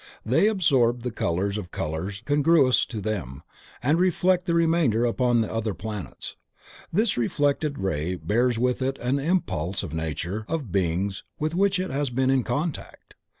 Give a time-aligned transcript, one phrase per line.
[0.25, 3.43] They absorb the color or colors congruous to them,
[3.83, 6.35] and reflect the remainder upon the other planets.
[6.91, 11.53] This reflected ray bears with it an impulse of the nature of the beings with
[11.53, 13.13] which it has been in contact.